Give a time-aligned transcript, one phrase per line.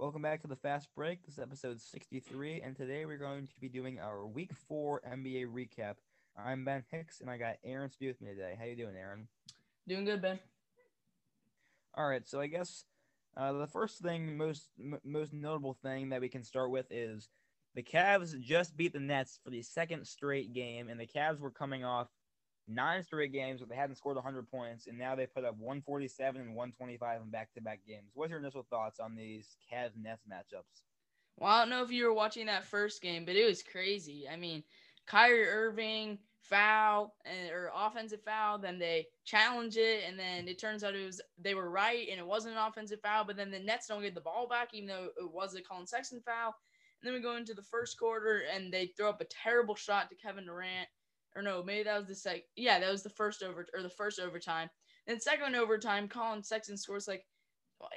[0.00, 1.26] Welcome back to the Fast Break.
[1.26, 5.48] This is episode 63, and today we're going to be doing our Week 4 NBA
[5.48, 5.96] recap.
[6.42, 8.54] I'm Ben Hicks, and I got Aaron Spee with me today.
[8.58, 9.28] How you doing, Aaron?
[9.86, 10.40] Doing good, Ben.
[11.94, 12.86] All right, so I guess
[13.36, 17.28] uh, the first thing, most m- most notable thing that we can start with is
[17.74, 21.50] the Cavs just beat the Nets for the second straight game, and the Cavs were
[21.50, 22.08] coming off
[22.70, 26.40] nine straight games where they hadn't scored 100 points, and now they put up 147
[26.40, 28.10] and 125 in back-to-back games.
[28.14, 30.82] What's your initial thoughts on these Cavs Nets matchups?
[31.36, 34.26] Well, I don't know if you were watching that first game, but it was crazy.
[34.30, 34.62] I mean,
[35.06, 40.84] Kyrie Irving foul and or offensive foul, then they challenge it, and then it turns
[40.84, 43.58] out it was they were right and it wasn't an offensive foul, but then the
[43.58, 46.54] Nets don't get the ball back, even though it was a Collin Sexton foul.
[47.00, 50.10] And then we go into the first quarter and they throw up a terrible shot
[50.10, 50.88] to Kevin Durant
[51.36, 52.42] or no, maybe that was the sec.
[52.56, 54.68] Yeah, that was the first over or the first overtime.
[55.06, 57.24] Then second overtime, Collin Sexton scores like,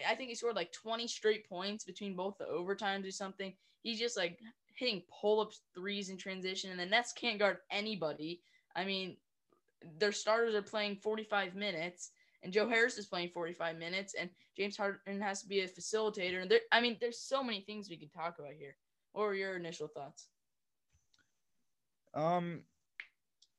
[0.08, 3.54] I think he scored like 20 straight points between both the overtimes or something.
[3.81, 4.39] He's just like
[4.76, 8.42] hitting pull up threes in transition, and the Nets can't guard anybody.
[8.76, 9.17] I mean,
[10.00, 12.11] their starters are playing 45 minutes,
[12.42, 16.42] and Joe Harris is playing 45 minutes, and James Harden has to be a facilitator.
[16.42, 18.76] And there, I mean, there's so many things we can talk about here.
[19.11, 20.28] What were your initial thoughts?
[22.14, 22.61] Um,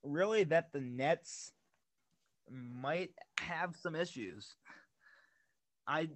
[0.05, 1.53] really that the Nets
[2.51, 3.11] might
[3.41, 4.55] have some issues.
[5.87, 6.09] I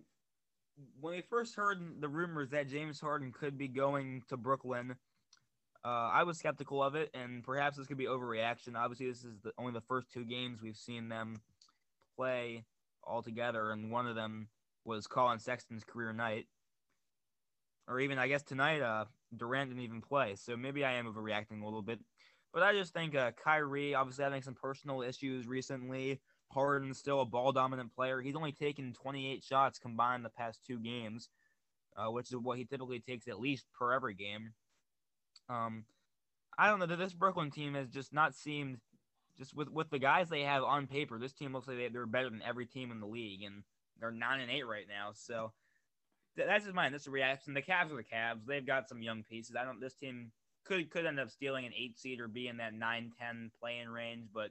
[1.01, 4.95] when we first heard the rumors that James Harden could be going to Brooklyn,
[5.85, 8.77] uh, I was skeptical of it, and perhaps this could be overreaction.
[8.77, 11.41] Obviously, this is the, only the first two games we've seen them
[12.17, 12.65] play
[13.03, 14.49] all together, and one of them
[14.85, 16.47] was Collin Sexton's career night,
[17.89, 21.63] or even I guess tonight, uh, Durant didn't even play, so maybe I am overreacting
[21.63, 22.01] a little bit.
[22.53, 26.21] But I just think uh, Kyrie, obviously having some personal issues recently.
[26.51, 28.21] Harden's still a ball dominant player.
[28.21, 31.29] He's only taken 28 shots combined the past two games,
[31.97, 34.55] uh, which is what he typically takes at least per every game.
[35.51, 35.85] Um,
[36.59, 36.87] I don't know.
[36.87, 38.79] This Brooklyn team has just not seemed,
[39.37, 42.07] just with with the guys they have on paper, this team looks like they, they're
[42.07, 43.63] better than every team in the league, and
[44.01, 45.11] they're nine and eight right now.
[45.13, 45.53] So
[46.37, 46.93] that's just mine.
[46.93, 47.55] This is a reaction.
[47.55, 48.47] The Cavs are the Cavs.
[48.47, 49.55] They've got some young pieces.
[49.55, 49.81] I don't.
[49.81, 50.33] This team
[50.69, 54.29] could could end up stealing an eight seed or be in that 9-10 playing range,
[54.33, 54.51] but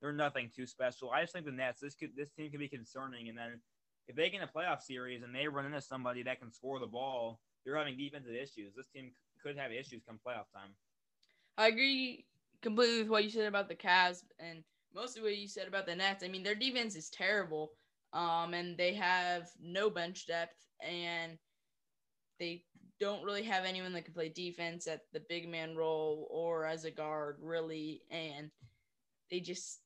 [0.00, 1.10] they're nothing too special.
[1.10, 3.60] I just think the Nets this could this team could be concerning, and then
[4.08, 6.78] if they get in a playoff series and they run into somebody that can score
[6.78, 8.74] the ball, they're having defensive issues.
[8.76, 9.10] This team
[9.42, 10.70] could have issues come playoff time.
[11.58, 12.26] I agree
[12.62, 14.62] completely with what you said about the Cavs and
[14.94, 16.22] mostly what you said about the Nets.
[16.24, 17.72] I mean, their defense is terrible,
[18.12, 21.38] um, and they have no bench depth, and
[22.38, 22.62] they
[23.00, 26.84] don't really have anyone that can play defense at the big man role or as
[26.84, 28.02] a guard, really.
[28.10, 28.50] And
[29.30, 29.80] they just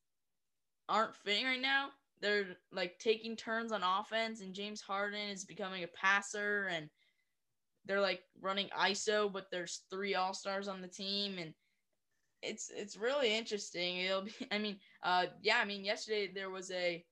[0.88, 1.88] aren't fitting right now.
[2.20, 6.90] They're like taking turns on offense, and James Harden is becoming a passer, and
[7.86, 11.54] they're like running ISO, but there's three all stars on the team, and
[12.42, 13.98] it's it's really interesting.
[13.98, 17.04] It'll be, I mean, uh, yeah, I mean, yesterday there was a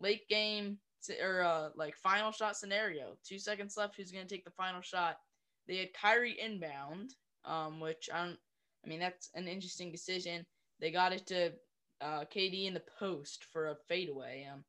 [0.00, 0.78] late game
[1.22, 3.16] or uh, like final shot scenario.
[3.24, 3.96] Two seconds left.
[3.96, 5.18] Who's gonna take the final shot?
[5.68, 7.14] They had Kyrie inbound,
[7.44, 8.38] um, which I don't.
[8.84, 10.46] I mean, that's an interesting decision.
[10.80, 11.52] They got it to
[12.00, 14.48] uh, KD in the post for a fadeaway.
[14.50, 14.64] Um,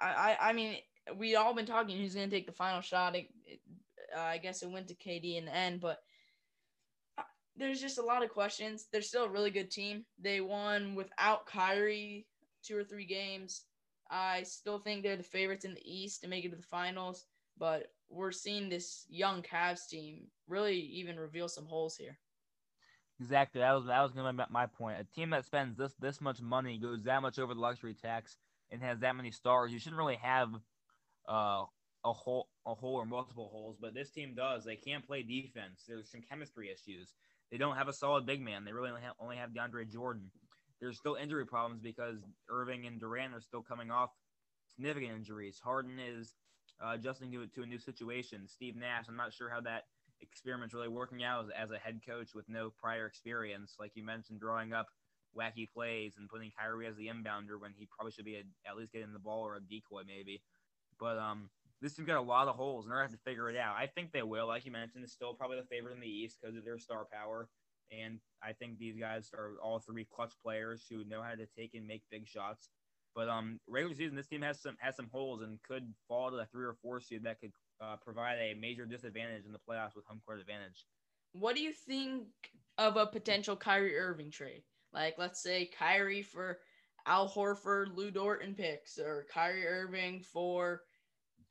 [0.00, 0.76] I, I, I mean,
[1.16, 3.14] we all been talking who's going to take the final shot.
[3.14, 3.60] It, it,
[4.16, 5.98] uh, I guess it went to KD in the end, but
[7.18, 7.22] uh,
[7.56, 8.86] there's just a lot of questions.
[8.90, 10.04] They're still a really good team.
[10.18, 12.26] They won without Kyrie
[12.64, 13.62] two or three games.
[14.10, 17.26] I still think they're the favorites in the East to make it to the finals,
[17.58, 22.18] but we're seeing this young Cavs team really even reveal some holes here.
[23.20, 23.60] Exactly.
[23.60, 25.00] That was that was gonna be my point.
[25.00, 28.36] A team that spends this this much money, goes that much over the luxury tax,
[28.70, 30.50] and has that many stars, you shouldn't really have
[31.28, 31.64] uh,
[32.04, 33.76] a hole a hole or multiple holes.
[33.80, 34.64] But this team does.
[34.64, 35.84] They can't play defense.
[35.88, 37.14] There's some chemistry issues.
[37.50, 38.64] They don't have a solid big man.
[38.64, 40.30] They really only have, only have DeAndre Jordan.
[40.80, 42.18] There's still injury problems because
[42.50, 44.10] Irving and Durant are still coming off
[44.74, 45.60] significant injuries.
[45.62, 46.34] Harden is
[46.82, 48.46] uh, adjusting to, to a new situation.
[48.46, 49.84] Steve Nash, I'm not sure how that
[50.20, 53.76] experiment's really working out as, as, a head coach with no prior experience.
[53.78, 54.86] Like you mentioned, drawing up
[55.36, 58.76] wacky plays and putting Kyrie as the inbounder when he probably should be a, at
[58.76, 60.42] least getting the ball or a decoy maybe.
[60.98, 61.50] But um,
[61.82, 63.56] this team's got a lot of holes and they're going to have to figure it
[63.56, 63.76] out.
[63.76, 64.46] I think they will.
[64.46, 67.06] Like you mentioned, it's still probably the favorite in the East because of their star
[67.12, 67.48] power.
[67.92, 71.74] And I think these guys are all three clutch players who know how to take
[71.74, 72.70] and make big shots.
[73.16, 76.36] But um, regular season, this team has some has some holes and could fall to
[76.36, 79.96] the three or four seed that could uh, provide a major disadvantage in the playoffs
[79.96, 80.84] with home court advantage.
[81.32, 82.26] What do you think
[82.76, 84.62] of a potential Kyrie Irving trade?
[84.92, 86.58] Like, let's say Kyrie for
[87.06, 90.82] Al Horford, Lu Dort, and picks, or Kyrie Irving for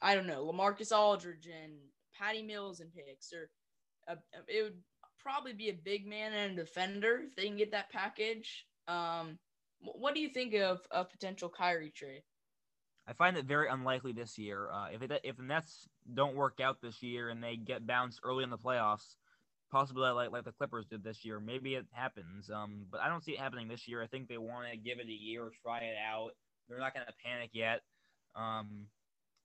[0.02, 1.74] I don't know Lamarcus Aldridge and
[2.16, 3.50] Patty Mills and picks, or
[4.08, 4.18] a,
[4.48, 4.78] it would
[5.20, 8.68] probably be a big man and a defender if they can get that package.
[8.88, 9.40] Um,
[9.94, 12.24] what do you think of a potential Kyrie trade?
[13.08, 14.70] I find it very unlikely this year.
[14.72, 18.20] Uh, if it, if the Nets don't work out this year and they get bounced
[18.24, 19.16] early in the playoffs,
[19.72, 22.50] possibly like like the Clippers did this year, maybe it happens.
[22.50, 24.02] Um, but I don't see it happening this year.
[24.02, 26.32] I think they want to give it a year, try it out.
[26.68, 27.82] They're not going to panic yet.
[28.36, 28.88] Um,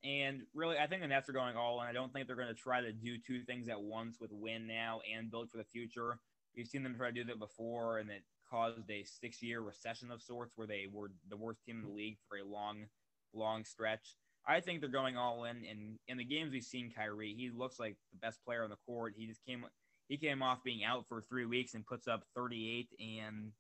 [0.03, 1.87] and really, I think the Nets are going all in.
[1.87, 4.67] I don't think they're going to try to do two things at once with win
[4.67, 6.19] now and build for the future.
[6.57, 10.23] We've seen them try to do that before, and it caused a six-year recession of
[10.23, 12.87] sorts where they were the worst team in the league for a long,
[13.33, 14.17] long stretch.
[14.47, 17.79] I think they're going all in, and in the games we've seen Kyrie, he looks
[17.79, 19.15] like the best player on the court.
[19.17, 19.65] He just came
[20.09, 23.53] he came off being out for three weeks and puts up 38 and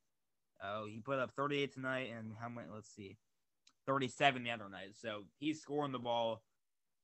[0.64, 3.16] oh he put up 38 tonight and how many let's see
[3.86, 4.96] 37 the other night.
[4.96, 6.42] So he's scoring the ball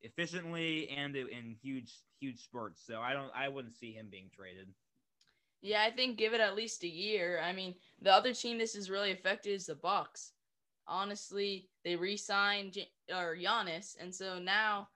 [0.02, 2.82] efficiently and in huge huge spurts.
[2.84, 4.68] So I don't I wouldn't see him being traded.
[5.62, 7.40] Yeah, I think give it at least a year.
[7.42, 10.32] I mean, the other team this is really affected is the Bucks.
[10.86, 12.78] Honestly, they re-signed
[13.10, 14.88] or Giannis, and so now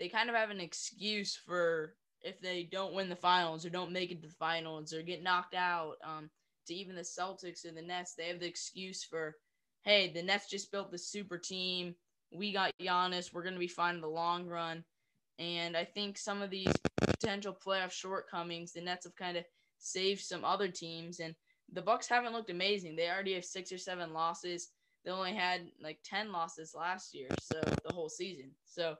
[0.00, 3.92] they kind of have an excuse for if they don't win the finals or don't
[3.92, 5.94] make it to the finals or get knocked out.
[6.04, 6.30] Um,
[6.66, 9.36] to even the Celtics or the Nets, they have the excuse for
[9.84, 11.94] hey, the Nets just built the super team.
[12.32, 13.32] We got Giannis.
[13.32, 14.84] We're going to be fine in the long run.
[15.38, 19.44] And I think some of these potential playoff shortcomings, the Nets have kind of
[19.82, 21.20] saved some other teams.
[21.20, 21.34] And
[21.72, 22.96] the Bucks haven't looked amazing.
[22.96, 24.68] They already have six or seven losses.
[25.04, 28.52] They only had like 10 losses last year, so the whole season.
[28.64, 28.94] So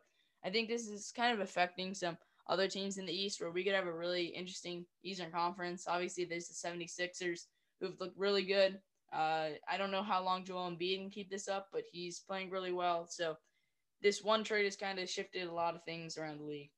[0.44, 2.18] I think this is kind of affecting some
[2.48, 5.86] other teams in the East where we could have a really interesting Eastern Conference.
[5.86, 7.46] Obviously, there's the 76ers
[7.80, 8.80] who've looked really good.
[9.12, 12.50] Uh, I don't know how long Joel Embiid can keep this up, but he's playing
[12.50, 13.06] really well.
[13.08, 13.36] So
[14.00, 16.70] this one trade has kind of shifted a lot of things around the league.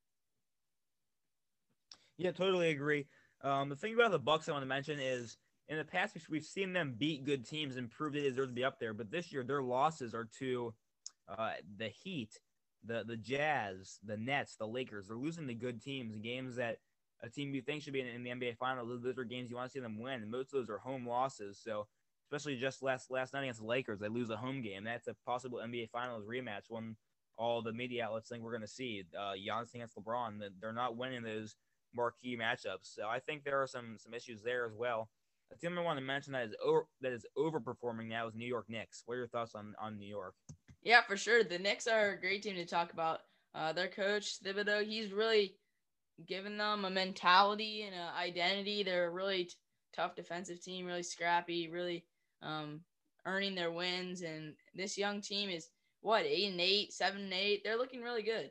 [2.19, 3.07] Yeah, totally agree.
[3.45, 5.37] Um, the thing about the Bucks I want to mention is
[5.69, 8.65] in the past we've seen them beat good teams and prove they deserve to be
[8.65, 10.73] up there, but this year their losses are to
[11.29, 12.41] uh, the Heat,
[12.85, 15.09] the the Jazz, the Nets, the Lakers.
[15.09, 16.79] They're losing to good teams, games that
[17.23, 19.03] a team you think should be in, in the NBA Finals.
[19.03, 21.07] Those are games you want to see them win, and most of those are home
[21.07, 21.61] losses.
[21.63, 21.87] So
[22.27, 24.01] especially just last last night against the Lakers.
[24.01, 24.85] They lose a home game.
[24.85, 26.65] That's a possible NBA Finals rematch.
[26.69, 26.97] When
[27.37, 30.41] all the media outlets think we're going to see uh, Giannis against LeBron.
[30.61, 31.57] They're not winning those
[31.95, 32.95] marquee matchups.
[32.95, 35.09] So I think there are some some issues there as well.
[35.51, 38.47] The team I want to mention that is over, that is overperforming now is New
[38.47, 39.03] York Knicks.
[39.07, 40.35] What are your thoughts on on New York?
[40.83, 41.45] Yeah, for sure.
[41.45, 43.21] The Knicks are a great team to talk about.
[43.55, 45.55] Uh, their coach Thibodeau, he's really
[46.27, 48.83] given them a mentality and an identity.
[48.83, 49.55] They're a really t-
[49.95, 52.05] tough defensive team, really scrappy, really
[52.43, 52.81] um,
[53.27, 54.23] earning their wins.
[54.23, 55.69] And this young team is
[56.01, 57.63] what eight and eight, seven and eight.
[57.65, 58.51] They're looking really good.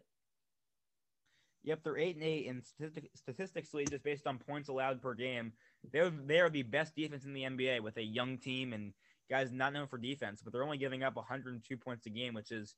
[1.64, 5.54] Yep, they're eight and eight, and statistic, statistically, just based on points allowed per game,
[5.92, 8.94] they're they are the best defense in the NBA with a young team and
[9.30, 12.52] guys not known for defense, but they're only giving up 102 points a game, which
[12.52, 12.76] is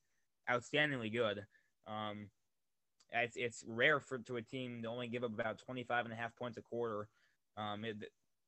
[0.49, 1.45] outstandingly good.
[1.87, 2.29] Um,
[3.11, 6.17] it's, it's rare for to a team to only give up about 25 and a
[6.17, 7.07] half points a quarter.
[7.57, 7.97] Um, it,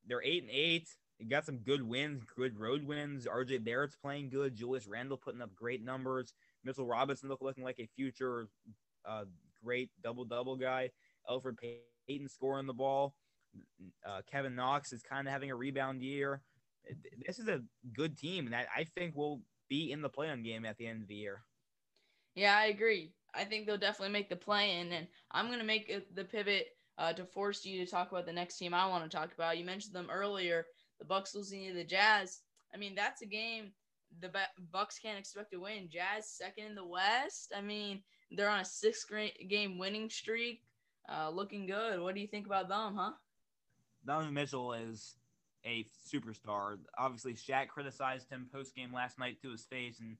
[0.06, 0.90] they're eight and eight.
[1.20, 3.26] They got some good wins, good road wins.
[3.26, 4.56] RJ Barrett's playing good.
[4.56, 6.34] Julius Randle putting up great numbers.
[6.64, 8.50] Mitchell Robinson look, looking like a future
[9.08, 9.26] uh,
[9.68, 10.90] great double double guy.
[11.30, 11.58] Elfrid
[12.08, 13.16] Payton scoring the ball.
[14.08, 16.42] Uh, Kevin Knox is kind of having a rebound year.
[17.26, 17.62] This is a
[17.94, 21.10] good team, and I, think will be in the play-in game at the end of
[21.10, 21.42] the year.
[22.34, 23.12] Yeah, I agree.
[23.36, 27.26] I think they'll definitely make the play-in, and I'm gonna make the pivot uh, to
[27.26, 29.58] force you to talk about the next team I want to talk about.
[29.58, 30.66] You mentioned them earlier
[31.00, 32.40] the Bucks losing to the Jazz.
[32.74, 33.72] I mean, that's a game
[34.20, 34.32] the
[34.72, 35.90] Bucks can't expect to win.
[35.92, 37.54] Jazz second in the West.
[37.56, 39.06] I mean, they're on a six
[39.48, 40.62] game winning streak,
[41.10, 42.00] uh, looking good.
[42.00, 43.12] What do you think about them, huh?
[44.06, 45.16] Donovan Mitchell is
[45.66, 46.78] a superstar.
[46.98, 50.18] Obviously, Shaq criticized him post game last night to his face, and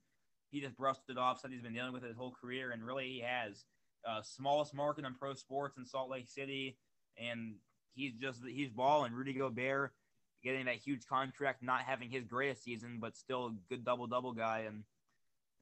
[0.50, 1.40] he just brushed it off.
[1.40, 3.64] Said he's been dealing with it his whole career, and really he has.
[4.08, 6.78] Uh, smallest market in pro sports in Salt Lake City,
[7.18, 7.56] and
[7.94, 9.12] he's just he's balling.
[9.12, 9.92] Rudy Gobert
[10.42, 14.32] getting that huge contract, not having his greatest season, but still a good double double
[14.32, 14.64] guy.
[14.68, 14.84] And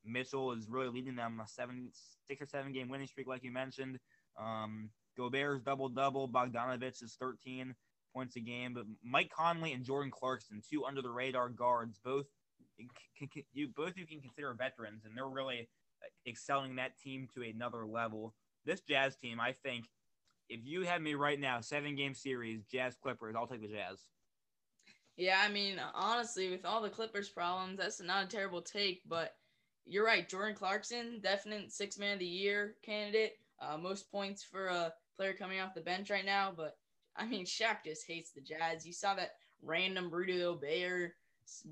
[0.07, 1.91] Mitchell is really leading them a seven,
[2.27, 3.99] six or seven game winning streak, like you mentioned.
[4.39, 6.29] Um, Gobert's double double.
[6.29, 7.75] Bogdanovic is 13
[8.15, 8.75] points a game.
[8.75, 12.27] But Mike Conley and Jordan Clarkson, two under the radar guards, both
[13.53, 15.69] you both you can consider veterans, and they're really
[16.27, 18.35] excelling that team to another level.
[18.65, 19.87] This Jazz team, I think,
[20.49, 24.01] if you had me right now, seven game series, Jazz Clippers, I'll take the Jazz.
[25.17, 29.35] Yeah, I mean, honestly, with all the Clippers problems, that's not a terrible take, but
[29.87, 30.29] you're right.
[30.29, 33.35] Jordan Clarkson, definite six man of the year candidate.
[33.61, 36.53] uh, most points for a player coming off the bench right now.
[36.57, 36.77] But
[37.17, 38.87] I mean, Shaq just hates the Jazz.
[38.87, 41.13] You saw that random Rudy Gobert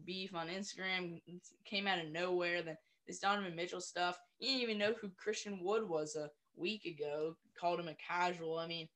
[0.04, 1.20] beef on Instagram
[1.64, 2.62] came out of nowhere.
[2.62, 4.18] Then this Donovan Mitchell stuff.
[4.38, 7.36] He didn't even know who Christian Wood was a week ago.
[7.58, 8.58] Called him a casual.
[8.58, 8.88] I mean,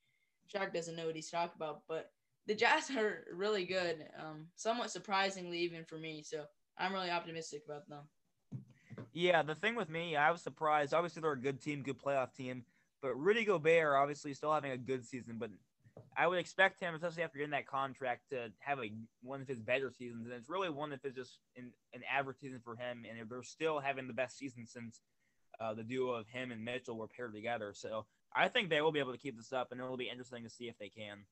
[0.54, 1.82] Shaq doesn't know what he's talking about.
[1.88, 2.10] But
[2.46, 4.06] the Jazz are really good.
[4.18, 6.22] Um, somewhat surprisingly, even for me.
[6.22, 6.44] So
[6.78, 8.04] I'm really optimistic about them.
[9.18, 10.94] Yeah, the thing with me, I was surprised.
[10.94, 12.62] Obviously, they're a good team, good playoff team.
[13.02, 15.38] But Rudy Gobert, obviously, still having a good season.
[15.40, 15.50] But
[16.16, 19.58] I would expect him, especially after getting that contract, to have a one of his
[19.58, 20.26] better seasons.
[20.26, 23.04] And it's really one of his just an, an average season for him.
[23.10, 25.00] And they're still having the best season since
[25.60, 27.72] uh, the duo of him and Mitchell were paired together.
[27.74, 30.44] So I think they will be able to keep this up, and it'll be interesting
[30.44, 31.24] to see if they can.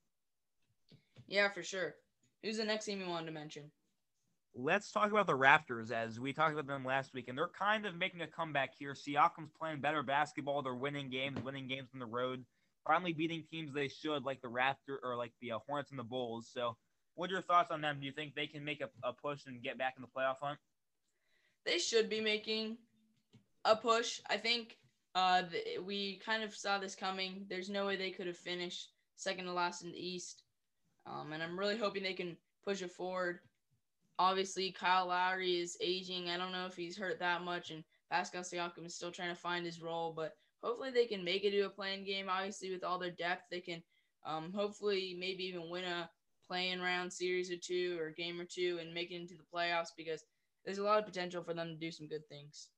[1.28, 1.94] Yeah, for sure.
[2.42, 3.70] Who's the next team you wanted to mention?
[4.58, 7.84] Let's talk about the Raptors as we talked about them last week, and they're kind
[7.84, 8.94] of making a comeback here.
[8.94, 10.62] Siakam's playing better basketball.
[10.62, 12.42] They're winning games, winning games on the road,
[12.86, 16.04] finally beating teams they should, like the Raptor or like the uh, Hornets and the
[16.04, 16.48] Bulls.
[16.50, 16.74] So,
[17.16, 17.98] what are your thoughts on them?
[18.00, 20.36] Do you think they can make a, a push and get back in the playoff
[20.40, 20.58] hunt?
[21.66, 22.78] They should be making
[23.66, 24.20] a push.
[24.30, 24.78] I think
[25.14, 25.42] uh,
[25.84, 27.44] we kind of saw this coming.
[27.50, 30.44] There's no way they could have finished second to last in the East,
[31.04, 33.40] um, and I'm really hoping they can push it forward
[34.18, 36.28] obviously Kyle Lowry is aging.
[36.28, 39.40] I don't know if he's hurt that much, and Pascal Siakam is still trying to
[39.40, 40.12] find his role.
[40.14, 40.32] But
[40.62, 42.26] hopefully they can make it to a playing game.
[42.28, 43.82] Obviously, with all their depth, they can
[44.24, 46.10] um, hopefully maybe even win a
[46.48, 49.88] playing round series or two or game or two and make it into the playoffs
[49.96, 50.24] because
[50.64, 52.68] there's a lot of potential for them to do some good things.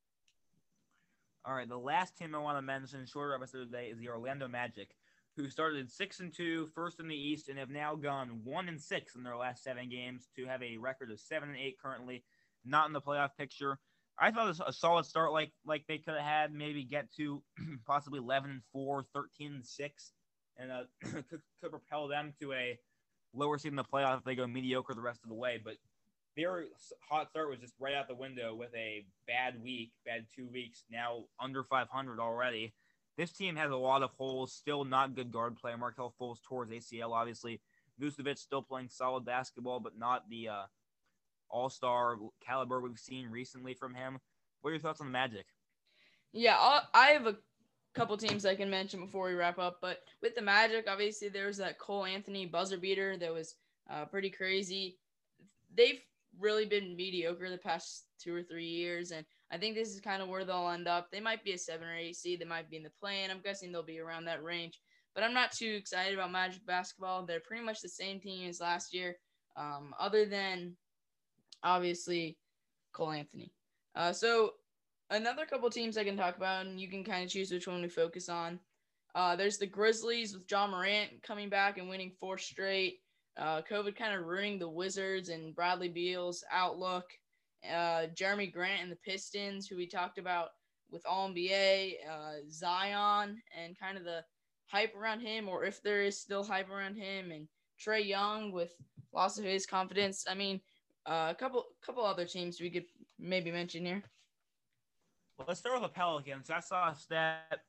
[1.45, 4.49] All right, the last team I want to mention, shorter episode today, is the Orlando
[4.49, 4.90] Magic
[5.38, 8.80] who started six and two, first in the East, and have now gone one and
[8.80, 12.25] six in their last seven games to have a record of seven and eight currently,
[12.64, 13.78] not in the playoff picture.
[14.18, 17.12] I thought it was a solid start, like like they could have had, maybe get
[17.16, 17.40] to
[17.87, 20.12] possibly 11 and 4, 13 and 6,
[20.59, 22.76] and uh, could, could propel them to a
[23.33, 25.61] lower seed in the playoff if they go mediocre the rest of the way.
[25.62, 25.75] But
[26.37, 26.64] their
[27.09, 30.85] hot start was just right out the window with a bad week, bad two weeks,
[30.90, 32.73] now under 500 already.
[33.18, 34.52] This team has a lot of holes.
[34.52, 35.75] Still not good guard play.
[35.75, 37.60] Markelle Fultz towards ACL, obviously.
[38.00, 40.62] Vucevic still playing solid basketball, but not the uh,
[41.50, 44.18] all star caliber we've seen recently from him.
[44.60, 45.46] What are your thoughts on the Magic?
[46.32, 47.37] Yeah, I'll, i have a
[47.92, 49.78] couple teams I can mention before we wrap up.
[49.82, 53.56] But with the Magic, obviously, there was that Cole Anthony buzzer beater that was
[53.90, 54.96] uh, pretty crazy.
[55.76, 56.00] They've
[56.38, 60.23] really been mediocre the past two or three years, and I think this is kind
[60.23, 61.11] of where they'll end up.
[61.11, 62.40] They might be a seven or eight seed.
[62.40, 64.81] They might be in the play, and I'm guessing they'll be around that range.
[65.14, 67.25] But I'm not too excited about Magic basketball.
[67.25, 69.17] They're pretty much the same team as last year,
[69.57, 70.76] um, other than
[71.62, 72.37] obviously
[72.93, 73.52] Cole Anthony.
[73.95, 74.52] Uh, so
[75.11, 77.83] another couple teams I can talk about, and you can kind of choose which one
[77.83, 78.61] we focus on.
[79.14, 83.00] Uh, there's the Grizzlies with Ja Morant coming back and winning four straight.
[83.37, 87.05] Uh, COVID kind of ruining the Wizards and Bradley Beal's outlook
[87.65, 90.50] uh, Jerami Grant and the Pistons, who we talked about
[90.91, 94.25] with All NBA, uh, Zion, and kind of the
[94.67, 97.49] hype around him, or if there is still hype around him, and
[97.85, 98.75] Trae Young with
[99.12, 100.27] loss of his confidence.
[100.29, 100.61] I mean,
[101.07, 102.85] uh, a couple couple other teams we could
[103.19, 104.03] maybe mention here.
[105.38, 106.50] Well, let's start with the Pelicans.
[106.50, 107.61] I saw a stat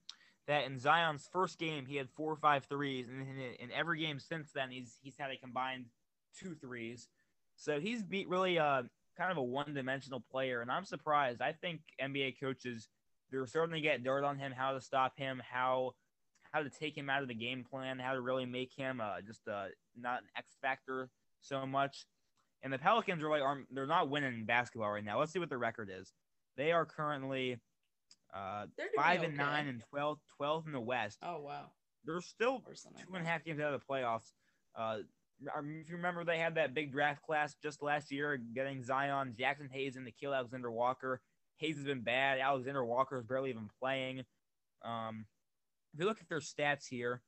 [0.48, 4.00] that in Zion's first game he had four or five threes, and in, in every
[4.00, 5.86] game since then he's he's had a combined
[6.38, 7.08] two threes.
[7.55, 8.84] So he's beat really uh
[9.19, 11.41] kind of a one-dimensional player, and I'm surprised.
[11.41, 12.88] I think NBA coaches
[13.31, 15.93] they're starting to get dirt on him, how to stop him, how
[16.51, 19.21] how to take him out of the game plan, how to really make him uh,
[19.21, 21.09] just uh, not an X factor
[21.41, 22.05] so much.
[22.63, 25.19] And the Pelicans really aren't they're not winning basketball right now.
[25.19, 26.11] Let's see what their record is.
[26.57, 27.59] They are currently
[28.33, 29.43] uh, five and okay.
[29.43, 31.19] nine and 12, 12 in the West.
[31.23, 31.65] Oh wow.
[32.05, 34.31] They're still two and a half games out of the playoffs.
[34.75, 34.99] Uh,
[35.41, 39.72] if you remember, they had that big draft class just last year, getting Zion, Jaxson
[39.72, 41.22] Hayes, and Nickeil Alexander Walker.
[41.58, 42.39] Hayes has been bad.
[42.39, 44.24] Alexander Walker is barely even playing.
[44.84, 45.25] Um,
[45.93, 47.22] if you look at their stats here,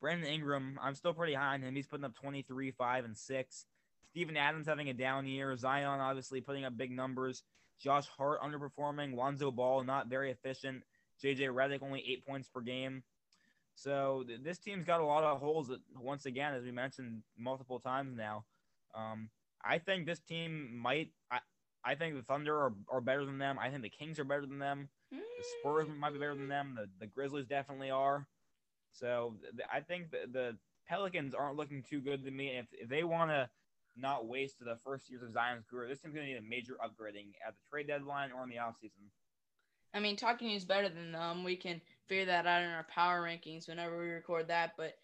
[0.00, 1.74] Brandon Ingram, I'm still pretty high on him.
[1.74, 3.66] He's putting up 23, 5, and 6.
[4.10, 5.56] Steven Adams having a down year.
[5.56, 7.42] Zion obviously putting up big numbers.
[7.80, 9.14] Josh Hart underperforming.
[9.14, 10.82] Lonzo Ball not very efficient.
[11.22, 13.02] JJ Redick only eight points per game.
[13.76, 15.68] So th- this team's got a lot of holes.
[15.68, 18.44] That, once again, as we mentioned multiple times now,
[18.94, 19.30] um,
[19.64, 21.12] I think this team might.
[21.30, 21.38] I,
[21.84, 23.58] I think the Thunder are, are better than them.
[23.60, 24.88] I think the Kings are better than them.
[25.12, 26.76] The Spurs might be better than them.
[26.76, 28.26] The, the Grizzlies definitely are.
[28.90, 30.56] So th- I think the, the
[30.88, 32.56] Pelicans aren't looking too good to me.
[32.56, 33.48] If, if they want to
[33.96, 36.74] not waste the first years of Zion's career, this team's going to need a major
[36.84, 39.10] upgrading at the trade deadline or in the offseason.
[39.94, 41.44] I mean, talking is better than them.
[41.44, 44.72] We can figure that out in our power rankings whenever we record that.
[44.76, 44.94] But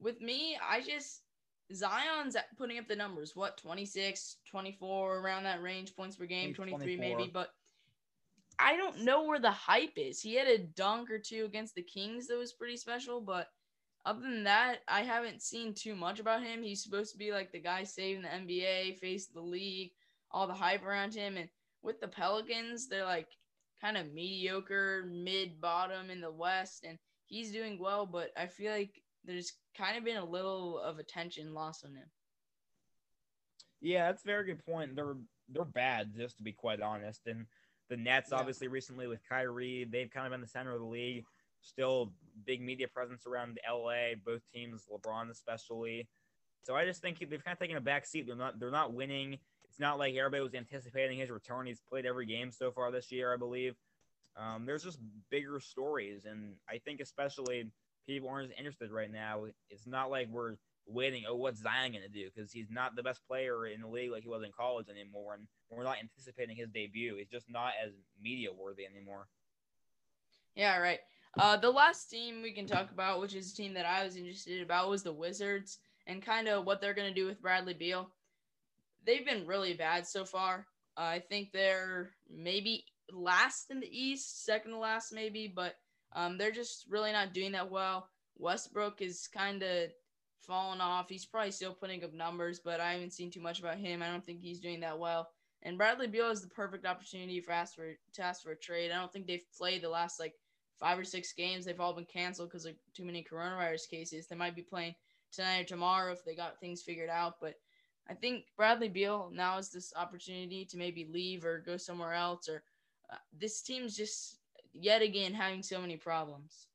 [0.00, 1.22] with me, I just
[1.74, 3.34] Zion's putting up the numbers.
[3.34, 7.50] What 26, 24 around that range points per game, 23 maybe, but
[8.58, 10.20] I don't know where the hype is.
[10.20, 13.48] He had a dunk or two against the Kings that was pretty special, but
[14.06, 16.62] other than that, I haven't seen too much about him.
[16.62, 19.90] He's supposed to be like the guy saving the NBA, face the league,
[20.30, 21.36] all the hype around him.
[21.36, 21.48] And
[21.82, 23.28] with the Pelicans, they're like
[23.80, 28.72] kind of mediocre, mid bottom in the West, and he's doing well, but I feel
[28.72, 32.08] like there's kind of been a little of attention lost on him.
[33.80, 34.96] Yeah, that's a very good point.
[34.96, 35.16] They're
[35.48, 37.20] they're bad, just to be quite honest.
[37.26, 37.46] And
[37.88, 38.38] the Nets, yeah.
[38.38, 41.24] obviously, recently with Kyrie, they've kind of been the center of the league.
[41.60, 42.12] Still
[42.44, 46.08] big media presence around LA, both teams, LeBron especially.
[46.62, 48.26] So I just think they've kind of taken a back seat.
[48.26, 49.38] They're not they're not winning.
[49.76, 51.66] It's not like everybody was anticipating his return.
[51.66, 53.74] He's played every game so far this year, I believe.
[54.34, 54.98] Um, there's just
[55.30, 57.70] bigger stories, and I think especially
[58.06, 59.44] people aren't as interested right now.
[59.68, 60.54] It's not like we're
[60.86, 61.24] waiting.
[61.28, 62.30] Oh, what's Zion going to do?
[62.34, 65.34] Because he's not the best player in the league like he was in college anymore,
[65.34, 67.16] and we're not anticipating his debut.
[67.18, 69.26] He's just not as media worthy anymore.
[70.54, 71.00] Yeah, right.
[71.38, 74.16] Uh, the last team we can talk about, which is a team that I was
[74.16, 77.74] interested about, was the Wizards and kind of what they're going to do with Bradley
[77.74, 78.08] Beal.
[79.06, 80.66] They've been really bad so far.
[80.98, 85.74] Uh, I think they're maybe last in the East, second to last maybe, but
[86.14, 88.08] um, they're just really not doing that well.
[88.38, 89.90] Westbrook is kind of
[90.40, 91.08] fallen off.
[91.08, 94.02] He's probably still putting up numbers, but I haven't seen too much about him.
[94.02, 95.28] I don't think he's doing that well.
[95.62, 98.90] And Bradley Beal is the perfect opportunity for ask for to ask for a trade.
[98.92, 100.34] I don't think they've played the last like
[100.78, 101.64] five or six games.
[101.64, 104.26] They've all been canceled because of too many coronavirus cases.
[104.26, 104.94] They might be playing
[105.32, 107.34] tonight or tomorrow if they got things figured out.
[107.40, 107.54] But
[108.08, 112.48] I think Bradley Beal now is this opportunity to maybe leave or go somewhere else.
[112.48, 112.62] Or
[113.12, 114.38] uh, this team's just
[114.72, 116.68] yet again having so many problems.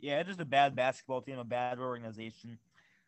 [0.00, 2.58] Yeah, it's just a bad basketball team, a bad organization.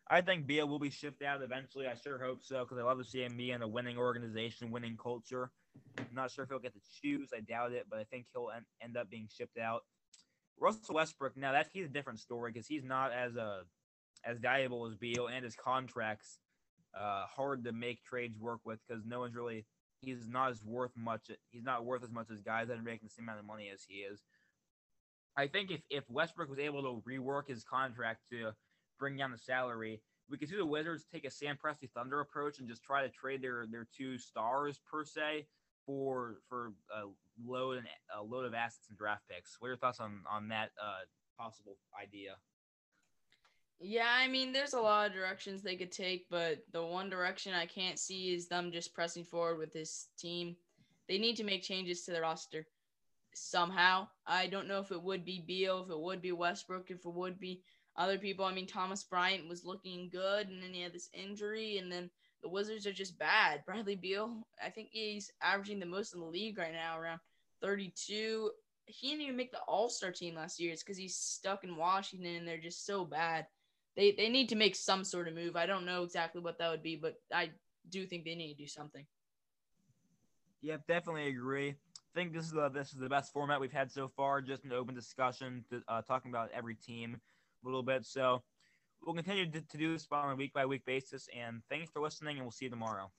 [0.09, 1.87] I think Beal will be shipped out eventually.
[1.87, 4.71] I sure hope so because I love to see him be in a winning organization,
[4.71, 5.51] winning culture.
[5.97, 7.29] I'm not sure if he'll get to choose.
[7.35, 8.49] I doubt it, but I think he'll
[8.81, 9.83] end up being shipped out.
[10.59, 13.61] Russell Westbrook, now that he's a different story because he's not as a uh,
[14.23, 16.37] as valuable as Beal, and his contracts
[16.97, 19.65] uh, hard to make trades work with because no one's really
[20.01, 21.29] he's not as worth much.
[21.51, 23.69] He's not worth as much as guys that are making the same amount of money
[23.73, 24.21] as he is.
[25.37, 28.51] I think if if Westbrook was able to rework his contract to
[28.99, 32.59] bring down the salary, we could see the Wizards take a Sam Presti Thunder approach
[32.59, 35.47] and just try to trade their their two stars per se
[35.85, 37.03] for for a
[37.45, 39.55] load and a load of assets and draft picks.
[39.59, 41.05] What are your thoughts on on that uh,
[41.39, 42.35] possible idea?
[43.83, 47.53] Yeah, I mean, there's a lot of directions they could take, but the one direction
[47.53, 50.55] I can't see is them just pressing forward with this team.
[51.07, 52.67] They need to make changes to the roster
[53.33, 54.07] somehow.
[54.27, 57.11] I don't know if it would be Beal, if it would be Westbrook, if it
[57.11, 57.63] would be
[57.97, 58.45] other people.
[58.45, 62.11] I mean, Thomas Bryant was looking good, and then he had this injury, and then
[62.43, 63.65] the Wizards are just bad.
[63.65, 67.19] Bradley Beal, I think he's averaging the most in the league right now, around
[67.61, 68.51] 32.
[68.85, 70.71] He didn't even make the All Star team last year.
[70.71, 73.47] It's because he's stuck in Washington, and they're just so bad.
[73.95, 75.55] They they need to make some sort of move.
[75.55, 77.51] I don't know exactly what that would be, but I
[77.89, 79.05] do think they need to do something.
[80.61, 81.69] Yeah, definitely agree.
[81.69, 84.41] I think this is the this is the best format we've had so far.
[84.41, 87.19] Just an open discussion, to, uh, talking about every team
[87.63, 88.05] a little bit.
[88.05, 88.43] So
[89.03, 91.27] we'll continue to, to do this on a week by week basis.
[91.37, 93.11] And thanks for listening, and we'll see you tomorrow.